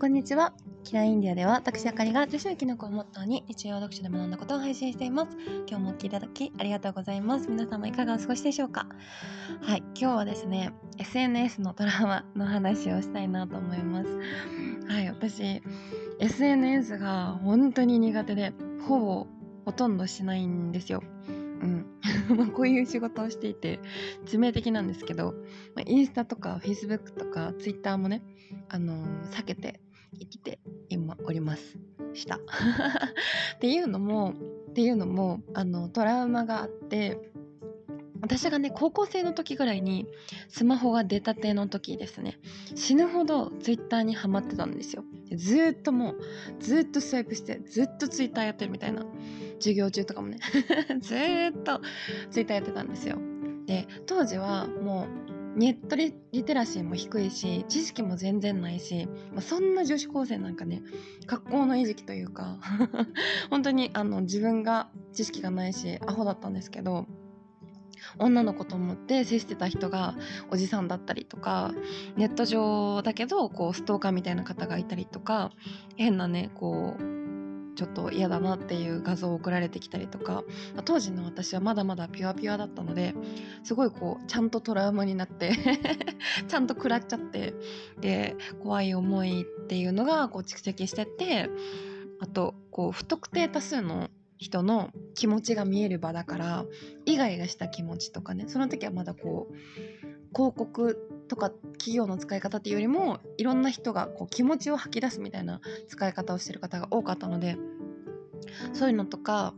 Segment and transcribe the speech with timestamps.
[0.00, 0.54] こんにちは。
[0.82, 5.36] キラインディアでは私あかりが女子のキノコをモットーに日常読書で学んだことを配信しています。
[5.68, 7.50] 今日もお聴きいただきありがとうございます。
[7.50, 8.86] 皆様いかがお過ごしでしょうか？
[9.60, 14.08] はい、今日はですね、SNS のトラマの話をしたいなと思います。
[14.88, 15.62] はい、私、
[16.18, 18.54] SNS が本当に苦手で、
[18.88, 19.26] ほぼ
[19.66, 21.02] ほとんどしないんですよ。
[21.26, 21.30] う
[21.66, 21.86] ん。
[22.38, 23.80] まこういう仕事をしていて
[24.24, 25.34] 致命的なんですけど、
[25.76, 28.22] まあインスタとかフェイスブックとかツイッターもね、
[28.70, 29.78] あのー、避けて
[30.18, 31.78] 生きて今おります。
[32.14, 32.36] した。
[33.56, 34.34] っていうのも
[34.70, 37.18] っていうのもあのトラウマがあって
[38.22, 40.06] 私がね高校生の時ぐらいに
[40.48, 42.38] スマホが出たての時ですね。
[42.74, 45.04] 死ぬほどツイッターにハマってたんですよ。
[45.34, 46.16] ずっともう
[46.60, 49.06] ずっとスワイプしてずっとツイッターやってるみたいな
[49.58, 50.38] 授業中とかもね。
[51.00, 51.18] ずっ
[51.62, 51.80] と
[52.30, 53.18] ツイッターやってたんですよ。
[53.66, 60.82] で当時はもうネットリテラシーも低いし知識も全然ないし、まあ、そんな女子高生なんかね
[61.26, 62.58] 格好の餌食というか
[63.50, 67.06] 本当にあの自分が知識がないしアホだったんですけど
[68.18, 70.14] 女の子と思って接してた人が
[70.50, 71.72] おじさんだったりとか
[72.16, 75.52] ネット上だけどこうストーカーみたいな方がいたりとか
[75.96, 77.19] 変なねこう
[77.80, 80.44] ちょっと嫌だなっていう画像を送られてきたりとか
[80.84, 83.14] 当時の私はまだまだピュアピュアだったので
[83.64, 85.52] すごいこうちゃんとトラウマになって
[86.46, 87.54] ちゃんと食らっちゃって
[87.98, 91.48] で怖い思いっていうのがこう蓄積してって
[92.18, 96.66] あとこう不特定多数の人の気持ちが見える場だから
[97.06, 99.54] イガイガした気持ちとかねその時はまだこう
[100.34, 107.56] 広告とか企業の使い方っていうよりもいろんな人がこう気持ちを吐き出すみたいな使い方をしてる方が多かったので
[108.72, 109.54] そういうのとか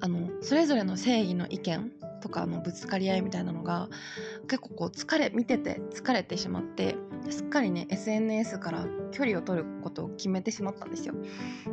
[0.00, 3.88] あのそれぞれの正義の意見とかのぶつかり合いみたいなのが
[4.48, 6.94] 結構こう疲れ見てて疲れてしまって
[7.30, 11.14] すっかりね SNS から距離を取ることを決めてしまったんですよ。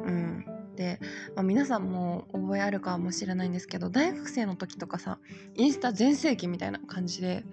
[0.05, 0.45] うん
[0.77, 0.99] で、
[1.35, 5.19] まあ、皆さんも覚えあるかもしれないんですけど大学生の時とかさ
[5.55, 7.43] インスタ全盛期みたいな感じで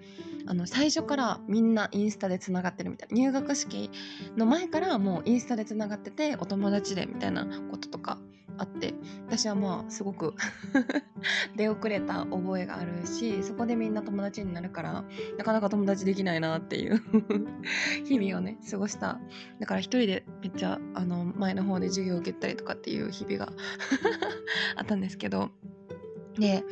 [0.45, 3.15] あの最初からみんなインスタでつながってるみたいな。
[3.15, 3.89] 入学式
[4.35, 8.17] の前からもうインスタでつながっててお友達でみたいなこととか
[8.57, 8.93] あって。
[9.27, 10.33] 私はまあすごく
[11.55, 15.05] 出遅れた覚えがあるしそこでみんな友達になるから
[15.37, 16.99] なかなか友達できないなっていう
[18.05, 19.19] 日々をね過ごした。
[19.59, 23.53] だから一人でめっちゃあの前の方で授業を受けたりとかっていう日々が
[24.75, 25.51] あったんですけど。
[26.37, 26.63] で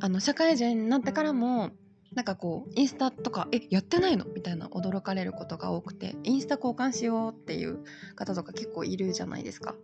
[0.00, 1.70] あの社会人になってからも
[2.14, 7.78] なんかこうインスタとか「えやってないの?」みたいな驚かれることが多くてインスタ交換しようっていう
[8.14, 9.74] 方とか結構いるじゃないですか。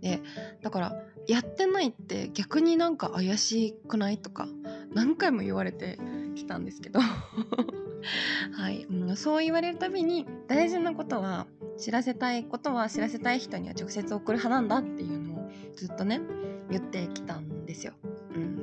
[0.00, 0.20] で
[0.62, 4.48] だからやってないって逆になんか怪しくないとか
[4.94, 5.98] 何回も言われて
[6.34, 7.00] きたんですけど
[8.52, 8.86] はい、
[9.16, 11.46] そう言われるたびに大事なことは
[11.76, 16.20] 知らせたいことは知らせたい人には直接送る派なんだっていうのをずっとね
[16.70, 17.19] 言ってき。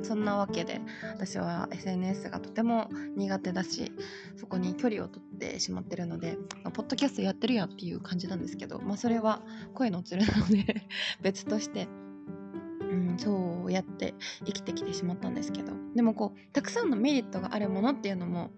[0.08, 0.80] そんなわけで
[1.12, 3.92] 私は SNS がとても苦手だし
[4.36, 6.38] そこに距離を取ってしまってるので、
[6.72, 9.42] ポッドキャストやってるやっていう感じなんですけど、まあ、それは
[9.74, 10.82] 声のつるなので
[11.20, 11.88] 別として。
[12.80, 14.14] うん、そうやって
[14.46, 18.50] 生きてきてしまったんですけどでもこうたくさんのメリットがあるものっていうのも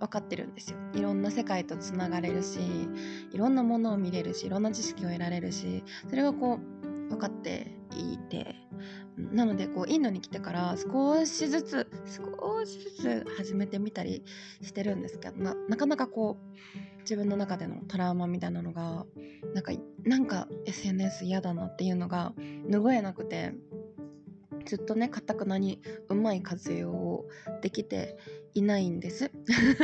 [0.00, 2.58] 分かってるんですよいろんな世界とつながれるし
[3.32, 8.56] いろんなものを見れるしいろんな知識を得られるしそれがこう分かっていて
[9.32, 14.22] なのでこうインドに来てから少しずつ少しずつ始めてみたり
[14.62, 19.06] してるんですけどななかなかこう自分の中でのトラウマみたいなのが
[19.54, 19.72] なんか
[20.04, 22.32] なんか SNS 嫌だなっていうのが
[22.68, 23.54] 拭えなくて
[24.66, 27.28] ずっとねかたくなにうまい活用を
[27.62, 28.18] できて
[28.54, 29.30] いないんです。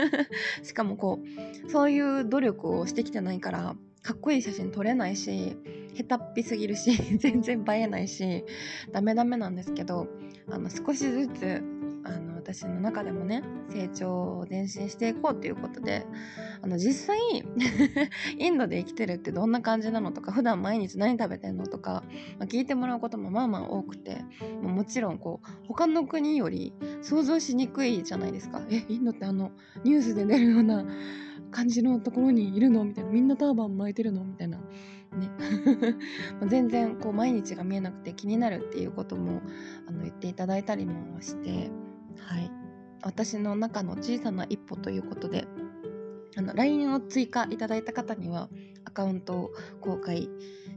[0.63, 1.21] しかもこ
[1.67, 5.57] うそういう努力をしてきてないからかっこいい写真撮れないし
[5.95, 8.45] 下手っぴすぎるし 全然映えないし
[8.93, 10.09] ダメダメなんですけど
[10.51, 11.63] あの少しずつ
[12.05, 16.07] あの私の中でもね成長を前進していこうということで
[16.63, 17.19] あの実際
[18.39, 22.05] インドで生きてるってどんな感じなのとか普段毎日何食べてんのとか、
[22.39, 24.25] まあ、聞いてもらうこともまあまあ多くて
[24.63, 28.63] もちろんこう他の国より想像しにくいじゃないですか。
[28.71, 29.53] えインドってあの
[29.83, 30.85] ニュースで出るような
[31.51, 33.11] 感じのところにいるのみたいな。
[33.11, 34.59] みんなターバン巻いてるのみたいな。
[34.59, 34.65] ね。
[36.49, 39.43] 全然こう毎日が見えなくて気になるっていうことも
[39.87, 41.71] あの言っていただいたりもして。
[42.19, 42.51] はい。
[43.03, 45.47] 私の中の小さな一歩ということで
[46.37, 48.49] あの LINE を追加いただいた方には
[48.85, 49.51] アカウントを
[49.81, 50.29] 公開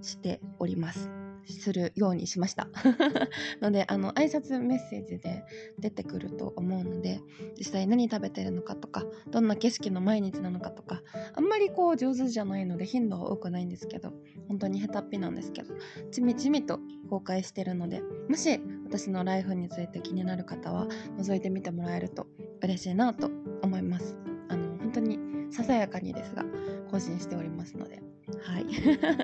[0.01, 1.09] しております。
[1.53, 2.67] するようにしました。
[3.61, 5.43] のであの挨拶メッセージで
[5.79, 7.21] 出てくると思うので
[7.57, 11.01] 実際何食べてるのかとかどんな景色の毎日なのかとか
[11.33, 14.13] あんまりこう上手じゃないので頻度は多くないんですけど
[14.47, 15.73] 本当に下手っぴなんですけど
[16.11, 16.79] ちみちみと
[17.09, 22.27] 公開してるのでもし私のライフについて気になる方は覗いてみてもらえると
[22.61, 23.29] 嬉しいなと
[23.61, 24.15] 思います。
[24.49, 25.19] あの本当に
[25.51, 26.45] ささやかにですが
[26.91, 28.01] 更新しておりますので
[28.43, 28.65] はい。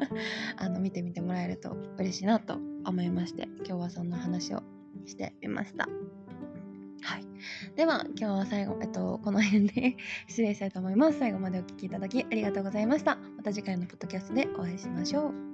[0.58, 4.64] あの見てみてもらえると嬉しいなと思いまして今日はそんな話を
[5.06, 5.88] してみました。
[7.02, 7.26] はい。
[7.76, 11.20] では今日は最後、えっと、この辺で 失礼したいと思います。
[11.20, 13.18] 最後までお聴きいただきありがとうございました。
[13.38, 15.53] また次回のポッドキャストでお会いしましょう